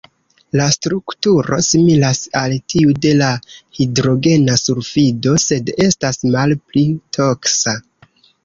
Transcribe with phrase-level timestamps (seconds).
[0.59, 3.29] La strukturo similas al tiu de la
[3.81, 6.87] hidrogena sulfido, sed estas malpli
[7.21, 7.81] toksa.